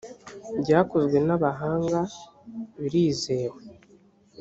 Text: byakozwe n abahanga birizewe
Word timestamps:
byakozwe 0.61 1.17
n 1.27 1.29
abahanga 1.35 1.99
birizewe 2.79 3.59